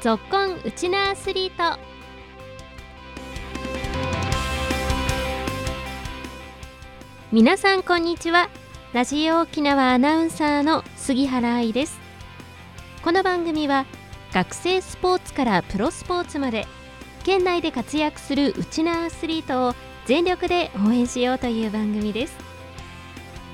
[0.00, 1.76] ぞっこんウチナアスリート。
[7.32, 8.48] 皆さんこんにちは。
[8.92, 11.98] ラジオ沖縄アナウンサーの杉原愛です。
[13.02, 13.86] この番組は
[14.32, 16.68] 学生スポーツからプロスポーツまで
[17.24, 19.74] 県内で活躍するウチナアスリートを
[20.06, 22.36] 全力で応援しようという番組です。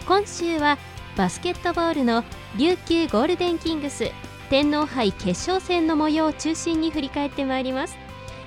[0.07, 0.77] 今週は
[1.17, 2.23] バスケットボールの
[2.59, 4.11] 琉球ゴールデンキングス
[4.51, 7.97] 天皇杯決勝戦の模様を中心に振り返ってまいります。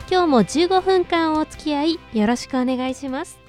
[0.10, 3.47] 今日も15分間お付き合いよろしくお願いします。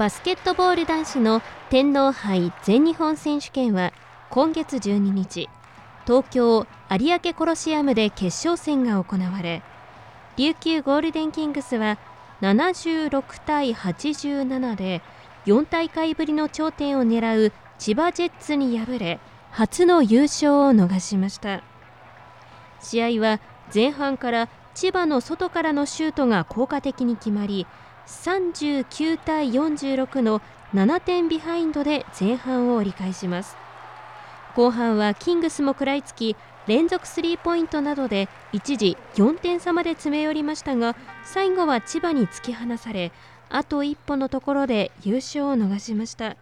[0.00, 3.92] バスケットボール男子の天皇杯全日本選手権は
[4.30, 5.50] 今月12日
[6.06, 9.62] 東京有明コロシアムで決勝戦が行われ
[10.38, 11.98] 琉球ゴールデンキングスは
[12.40, 15.02] 76対87で
[15.44, 21.62] 4大会ぶりの頂点を狙う千葉ジェッツに敗れ初の優勝を逃しました。
[22.80, 23.38] 試合は
[23.74, 27.66] 前半から千葉の外からのシュートが効果的に決まり
[28.10, 30.42] 39対46の
[30.74, 33.56] 7点ビハインドで前半を折り返します。
[34.54, 43.12] 後半はキングスも食らいつき連続スリーポイントなどで一時4点差まで詰め寄りましたが最後は千葉に突き放され
[43.48, 46.36] あと一歩のところで優勝を逃しました。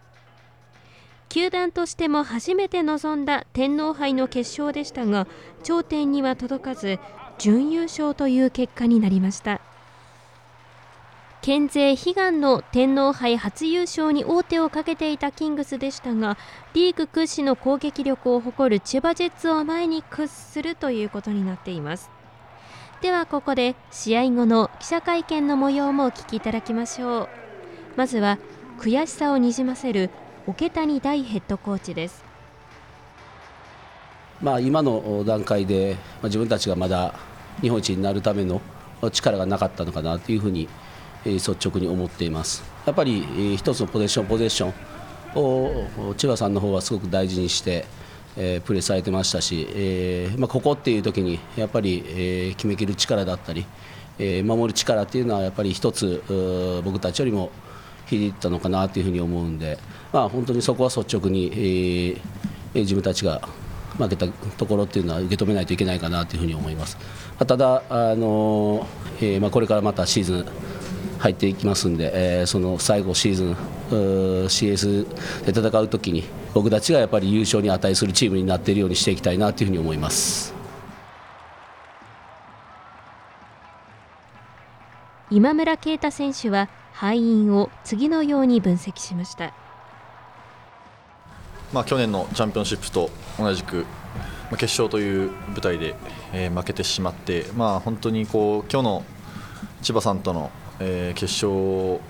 [1.29, 5.27] 球団としても初めて臨んだ天皇杯の決勝でしたが
[5.63, 6.97] 頂点には届かず
[7.37, 9.61] 準優勝という結果になりました。
[11.41, 16.37] 県勢悲願の天皇杯初優勝に王手をかけていたキングスでしたが
[16.73, 22.11] リーグ屈指の攻撃力を誇る千葉ジェッツを前に屈するということになっています。
[23.01, 27.29] ではここで試合後の記者会見の模様もお聞きいただきましょう。
[27.95, 28.37] まずは
[28.77, 30.09] 悔しさをにじませる
[30.45, 32.25] 桶谷大ヘッドコーチです。
[34.41, 37.13] まあ、今の段階で、まあ、自分たちがまだ
[37.61, 38.61] 日本一になるための
[39.11, 40.67] 力がなかったのかなというふうに、
[41.25, 42.63] 率直に思っています。
[42.85, 44.73] やっぱり、えー一つのポゼッション、ポゼッション
[45.35, 47.85] を千葉さんの方はすごく大事にして、
[48.37, 53.65] えプレーされてましたし、えま、ここっていう時にやっぱり、え決めきる力だったり、
[54.17, 57.51] え守る力っていうのはやっぱり一つ僕たちよりも
[58.07, 59.77] 響いたのかなというふうに思うんで、
[60.11, 62.21] まあ、本当にそこは率直に、えー
[62.73, 63.41] 自分たちが
[63.97, 66.97] 負けたところっていうのは受け止めないといけないかなというふうに思います。
[67.39, 68.85] ただ、あの
[69.19, 70.45] えーまあ、これからまたシーズン
[71.19, 80.59] 入っていきますんで、えーその最後シーズンうー CS で戦うときに僕たちがやっぱり優勝に値するチームになっているようにしていきたいなというふうに思います。
[85.31, 89.53] 今村啓太選手は敗因を次のように分析しました
[91.71, 93.83] まあ、去年のチャンピオンシップと同じく、ま
[94.53, 95.93] あ、決勝という舞台で、
[96.33, 99.03] えー負けてしまって、まあ、本当にこう今日の
[99.83, 102.01] 千葉さんとの、えー決勝を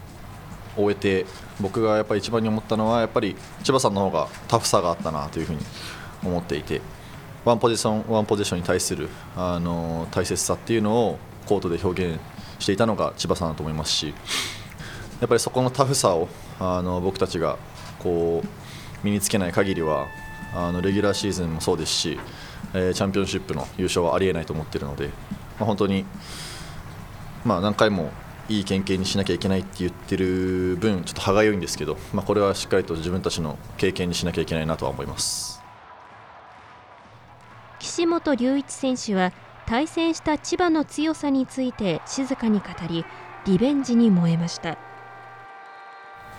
[0.76, 1.26] 終えて
[1.62, 5.60] 僕がやっぱり一番に思ったのはやっぱり千葉さんの方がタフさがあったなというふうに
[6.24, 6.82] 思っていて
[7.46, 12.20] ワンポジションワンポジションに対する、あの大切さっていうのをコートで表現
[12.60, 14.14] していたのが千葉さんだと思いますし
[15.20, 16.28] やっぱりそこのタフさを
[16.60, 17.58] あの僕たちが
[18.00, 18.48] こう
[19.04, 20.08] 身につけない限りは
[20.54, 22.20] あのレギュラーシーズンもそうですし、
[22.74, 25.14] えーチャンピオンシップの優勝はありえないと思っているので、ま
[25.62, 26.06] あ、本当に、
[27.46, 28.12] まあ、何回も
[28.50, 35.60] いい経験にしなきゃいけないって言ってる分ちょっと歯がゆいんですけど、まあ、これはしっかりと自分たちの経験にしなきゃいけないなとは思います。
[37.80, 39.32] 岸本隆一選手は
[39.66, 43.06] 対戦した千葉の強さについて静かに語り
[43.46, 44.78] リベンジに燃えました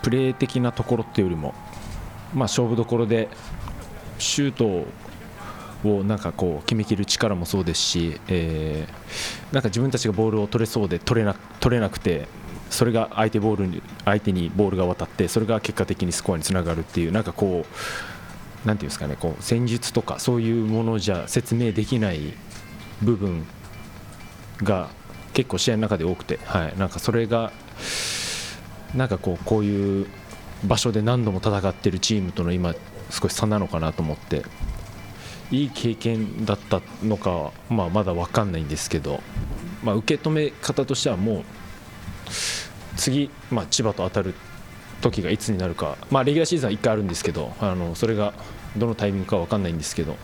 [0.03, 1.53] プレー的なところっていうよりも、
[2.33, 3.29] まあ、勝負どころで
[4.19, 4.87] シュートを
[5.83, 12.27] をなんかこう決めきる力もそうですし、えーなんか自分たちがボールを取れそうで取れな取れなくて
[12.69, 17.65] それが相手ボールに相手にボールが渡ってそれが結果的にスコアにつながるっていうなんかこ
[18.65, 22.33] うなんていうんですかねこう戦術とかそういうものじゃ説明できない
[23.01, 23.45] 部分
[24.63, 24.89] が
[25.33, 27.51] 結構試合の中で多くて、はい、なんかそれが
[28.95, 30.07] なんかこうこういう
[30.65, 32.73] 場所で何度も戦っているチームとの今
[33.09, 34.43] 少し差なのかなと思って
[35.51, 39.21] いい経験だったのかは、まあ、まだ分かんないんですけど、
[39.83, 41.43] まあ、受け止め方としてはもう
[42.95, 44.33] 次、まあ、千葉と当たる
[45.01, 48.33] 時がいつになるか、まあ、レギュラーシーズンは1回あるんですけどあのそれが
[48.77, 50.15] どのタイミングか分かんないんですけど、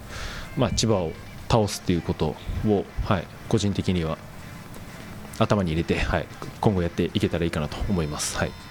[0.56, 1.12] まあ、千葉を
[1.50, 2.36] 倒すっていうこと
[2.66, 4.18] を、はい、個人的には
[5.40, 6.28] 頭に入れて、はい、
[6.62, 8.38] 今後やっていけたらいいかなと思います。
[8.38, 8.67] はい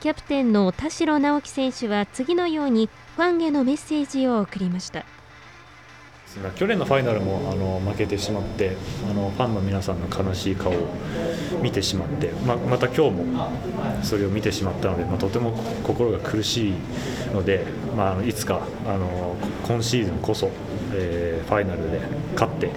[0.00, 5.04] キャプテンの田代直樹選手は次のようにファンへのメッセージを送りました。
[6.54, 8.76] 去年のファイナルもあの負けてしまって
[9.10, 10.74] あのファンの皆さんの悲しい顔を
[11.60, 13.50] 見てしまって、ままた今日も
[14.04, 15.52] それを見てしまったので、まあ、とても
[15.82, 16.74] 心が苦しい
[17.32, 17.66] ので、
[17.96, 19.34] まあ、いつかあの
[19.66, 20.50] 今シーズンこそ、
[20.92, 22.00] えー、ファイナルで
[22.34, 22.70] 勝って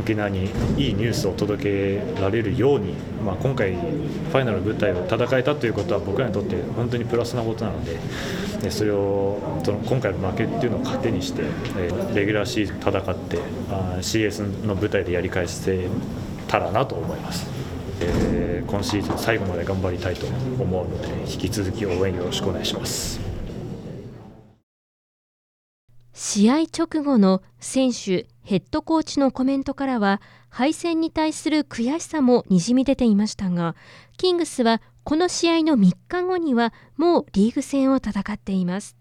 [0.00, 2.94] 沖縄にいいニュースを届けられるように、
[3.24, 7.98] まあ、今回、ファイナル舞台を戦えたということは僕らにとって本当にプラスなことなので、
[8.62, 11.42] でそれをその今回の負けっていうのを糧にして、
[11.78, 13.38] え、レギュラーシーズン戦って
[13.70, 15.88] あ CS の舞台でやり返せ
[16.48, 17.46] たらなと思います。
[18.00, 23.29] え、今シーズン最後まで頑張りたいと思うので引き続き応援よろしくお願いします
[26.22, 30.20] 試合直後の選手ヘッドコーチのコメントからは
[30.50, 33.74] 敗戦に対する悔しさもにじみ出ていましたが
[34.18, 38.99] キングスはこの試合の3日後にはもうリーグ戦を戦っています。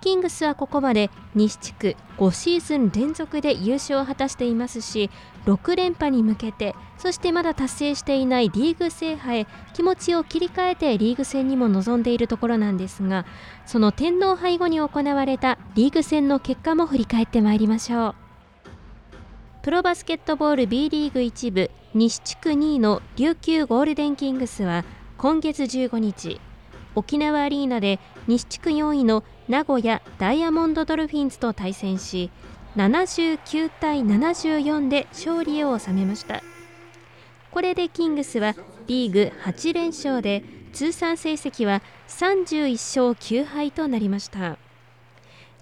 [0.00, 5.10] キングスはここまで西地区5シーズン連続で優勝を果たしていますし
[5.46, 13.26] 6連覇に向けてそしてまだ達成していないリーグ制覇へ気持ちを切り替えてリーグ戦にも臨んでいるところなんですが
[13.66, 18.14] その天皇杯後に行われたリーグ戦の結果も振り返ってまいりましょう。
[19.62, 24.86] プロバスケットボール B リーグ1部西地区2位の琉球ゴールデンキングスは
[25.18, 26.40] 今月15日
[26.94, 32.30] 沖縄アリーナで西地区4位の名古屋ダイヤモンドドルフィンズと対戦し
[32.76, 36.42] 79対74で勝利を収めました。
[37.50, 38.54] これでキングスは
[38.86, 44.56] リーグ8連勝で通算成績は31勝9敗となりました。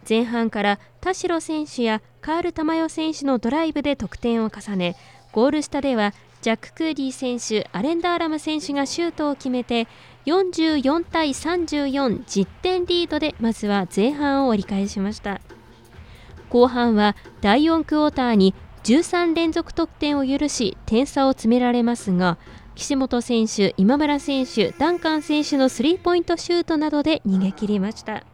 [0.08, 4.96] 前半から田代選手やカール玉代選手のドライブで得点を重ね
[5.32, 9.88] ゴール下ではジャック・クーディ選手アレンダーラム選手がシュートを決めて
[10.28, 15.40] 44対34、10点リードでまずは前半を折り返しました。
[16.50, 18.54] 後半は第4クォーターに
[18.84, 22.38] 13連続得点を許し点差を詰められますが
[22.74, 28.24] 岸本選手、今村選手、ダンカン選手のスリーポイントシュートなどで逃げ切りました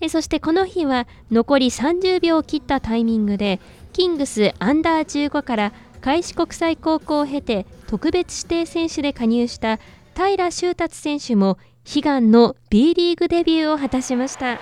[0.00, 3.60] えそしてこの日は残り30秒を切ったタイミングで
[3.92, 9.78] キングスアンダー15から開志国際高校を経て特別指定選手で加入した
[10.28, 11.56] 平修達選手も
[11.86, 14.58] 悲願の B リーグデビューを果たしました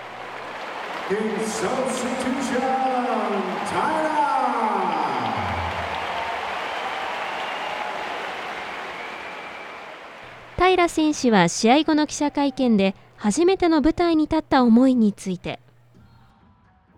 [10.57, 15.59] 平選手は試合後の記者会見で初めての舞台に立った思いについて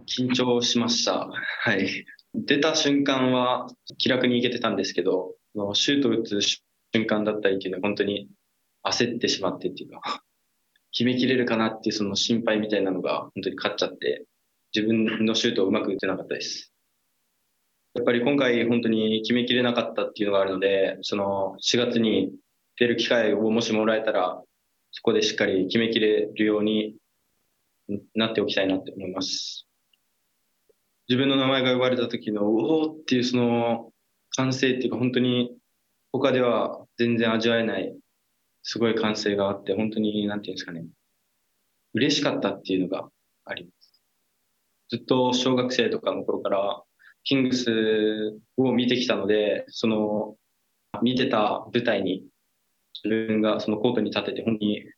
[0.07, 1.29] 緊張しました。
[1.61, 2.05] はい。
[2.35, 5.35] 出た瞬間は気楽にいけてたんですけど、
[5.75, 8.29] シュート打つ瞬間だったりっていうのは本当に
[8.85, 10.23] 焦ってしまってっていうか、
[10.93, 14.25] 決めきれるかなっていうその心配みたいなのが本当に勝っちゃって、
[14.75, 16.73] 自分のシュートをうまく打てなかったです。
[17.95, 22.33] やっぱり今回本当に決めきれなかったっていうのがあるので、その4月に
[22.77, 24.43] 出る機会をもしもらえたら、
[24.93, 26.97] そこでしっかり決めきれるように
[28.15, 29.67] なっておきたいなって思います。
[31.09, 33.93] 自分の名前が呼ばれた時の、おおっていうその
[34.37, 35.57] 歓声っていうか本当に
[36.13, 37.93] 他では全然味わえない
[38.63, 40.85] すごい歓声があって、本当に、なんていうんですかね、
[41.95, 43.09] 嬉しかったっていうのが
[43.45, 44.03] あります。
[44.91, 46.83] ずっと小学生とかの頃から、
[47.25, 50.37] キングスを見てきたので、その、
[51.03, 52.25] 見てた舞台に、
[53.05, 54.93] 自分がそのコートに立てて、本当に、で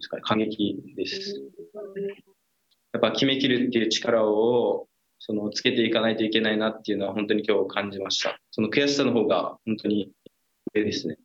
[0.00, 1.34] すかね、感激です。
[2.92, 4.88] やっぱ決めきるっていう力を、
[5.18, 8.38] その、つけていかないといけないなっていうのは本当に今日感じました。
[8.50, 10.12] その悔しさの方が本当に
[10.74, 11.18] 上ですね。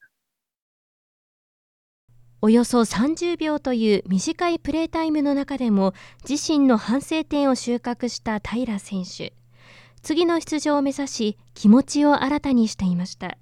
[2.43, 5.93] およそ30秒という短いプレータイムの中でも
[6.27, 9.33] 自身の反省点を収穫した平選手。
[10.01, 13.37] 次の出場を目指し気持ちを新たにしていました。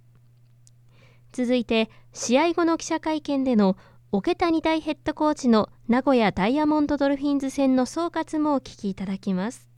[1.31, 3.77] 続いて試合後の記者会見での
[4.11, 9.69] 桶谷大ヘッドコーチの名古屋ダイヤモンドドルフィンズ戦の総括もお聞きいただきます。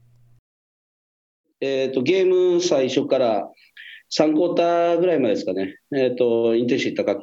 [1.60, 3.48] えーと、ゲーム最初から
[4.10, 7.22] 3クォーターぐらいまでですかね、えーとインテンシティ高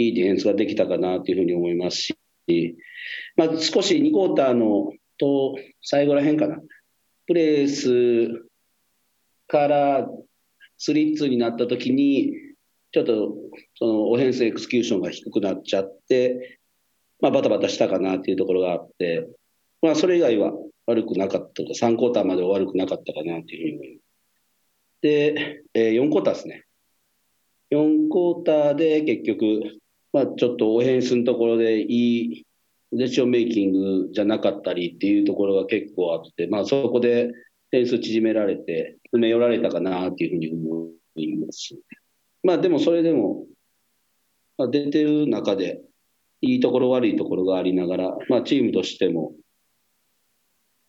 [0.00, 2.16] いいディフェンスができたかなというふうに思いますし、
[3.36, 6.58] まあ、少し2クォーターのと最後らへんかな、
[7.26, 8.44] プレース
[9.46, 10.08] から
[10.78, 12.32] スリッツになったときに、
[12.92, 13.34] ちょっと
[13.76, 16.58] そのオフェンスエクスキューションが低くなっちゃって、
[17.20, 19.28] まあ、バタバタしたかなっていうところがあって、
[19.82, 20.52] まあ、それ以外は
[20.86, 24.04] 悪くなかったとか、3クォーターまでは悪くなかったかなっていうふうに思います。
[25.02, 26.64] で、えー、4クォーターですね。
[27.70, 29.80] 4クォーターで結局、
[30.12, 32.46] まあ、ちょっとオフェンスのところでいい
[32.90, 37.30] ポゼッションメイキングじゃなかったりっていうところが結構あって、まあ、そこで
[37.70, 41.78] 点数縮められて、詰め寄られたかなっていうふうに思います。
[42.42, 43.46] まあ、でもそれでも、
[44.58, 45.80] まあ、出てる中で、
[46.42, 49.34] いいところ悪いところがありながら、まあ、チームとしても、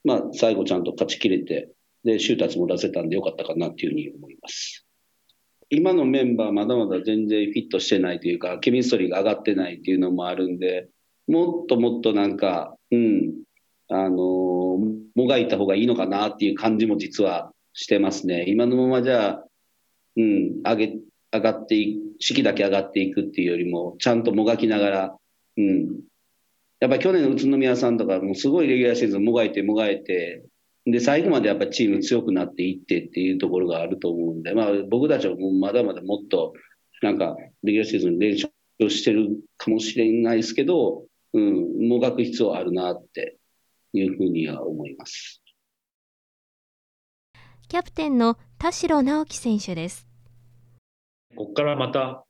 [0.03, 1.69] まあ、最後ちゃんと勝ちきれて、
[2.03, 4.87] で、シューターも出せたんでよかったかなっていうふうに思います。
[5.73, 10.89] 今のメンバーまだまだ全然フィットしてないというか、ケミストリーが上がってないっていうのもあるんで、
[11.29, 13.31] もっともっとなんか、うん、
[13.87, 14.17] あの
[15.15, 18.45] もがいた方がいいのかなっていう感じも実はしてますね。
[18.49, 19.45] 今のままじゃあ、
[20.17, 20.97] うん、上げ、
[21.33, 25.17] 上がってい、式だけ上がっていくっていうよりも、ちゃんともがきながら、
[25.55, 26.01] うん。
[26.81, 30.43] やっぱり去年の宇都宮さんとか、もすごいレギュラーシーズンもがいてもがいて、
[30.85, 36.53] で、最後までやっぱりチーム強くなっていってっていうところがあると思うんで、まあ僕たちはもうまだまだもっと、
[37.01, 38.49] なんか、レギュラーシーズン練習
[38.89, 43.37] してるかもしれないですけど、うん、もがく必要あるなって
[43.93, 45.41] いうふうには思います。
[47.67, 50.07] キャプテンの田代直樹選手です。
[51.35, 52.25] ここからまた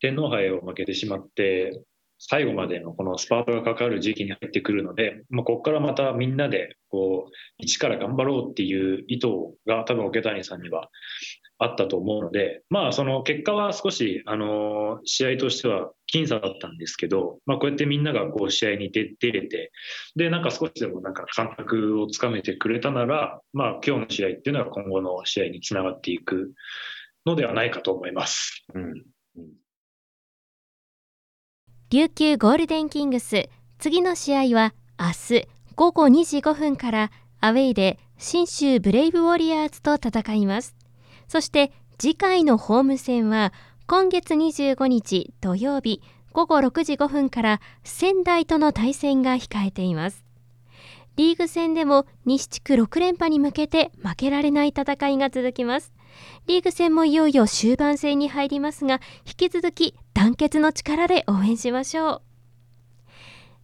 [0.00, 1.80] 天皇杯を負けてしまって、
[2.28, 9.26] 最後までのこのスパートがかかる時期に入ってくるので、まあ、ここからまたみんなでこう一から頑張ろうっていう意図
[9.66, 10.88] が多分桶谷さんには
[11.58, 19.72] あったと思うので、まあ、その結果は少し、あの試合としては僅差だったんですけど、まあ、こうやってみんながこう試合に出れて、
[20.14, 26.52] で、なんか少しでもなんか感覚をつかめてくれたなら、まあ、今日の試合っていうのは今後の試合につながっていく
[27.26, 28.64] のではないかと思います。
[28.74, 29.11] うん
[31.92, 33.50] 琉球ゴールデンキングス。
[33.78, 40.74] 次の試合は明日午後2時5分からアウェイで信州ブレイブウォリアーズと戦います。
[41.28, 43.52] そして次回のホーム戦は
[43.86, 46.00] 今月25日土曜日
[46.32, 50.24] 午後6時5分から仙台との対戦が控えています。
[51.16, 55.92] リーグ戦でも西地区6連覇に向けて負けられない戦いが続きます。
[56.46, 62.22] リーグ戦もいよいよ終盤戦に入りますが引き続き団結の力で応援しましょう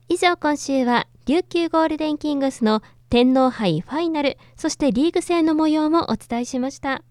[0.08, 7.04] 以上今週は琉球ゴールデンキングスの天皇杯ファイナルそしてリーグ戦の模様もお伝えしました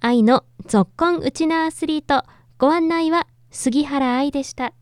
[0.00, 4.72] 愛のぞっこんウチナアスリートご案内は杉原愛でした。